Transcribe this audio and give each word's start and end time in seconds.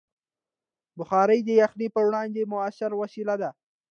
بخاري 0.97 1.39
د 1.43 1.49
یخنۍ 1.61 1.87
پر 1.95 2.03
وړاندې 2.07 2.49
مؤثره 2.53 2.95
وسیله 3.03 3.35
ده. 3.41 3.49